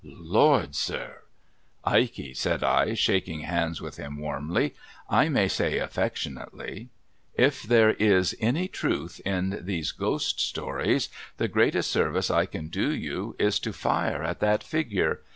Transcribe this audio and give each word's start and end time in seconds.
'Lord, 0.33 0.73
sir?'' 0.73 1.17
Ikey!' 1.85 2.33
said 2.43 2.63
I, 2.63 2.95
shaking 2.95 3.41
hands 3.41 3.81
with 3.81 3.97
him 3.97 4.17
warmly: 4.17 4.73
I 5.07 5.29
may 5.29 5.47
say 5.47 5.77
affectionately; 5.77 6.89
'if 7.35 7.61
there 7.61 7.91
is 7.91 8.35
any 8.39 8.67
truth 8.67 9.19
in 9.23 9.59
these 9.63 9.91
ghost 9.91 10.39
stories, 10.39 11.09
the 11.37 11.47
greatest 11.47 11.91
service 11.91 12.31
I 12.31 12.47
can 12.47 12.69
do 12.69 12.89
you, 12.91 13.35
is, 13.37 13.59
to 13.59 13.71
fire 13.73 14.23
at 14.23 14.39
that 14.39 14.63
figure. 14.63 15.21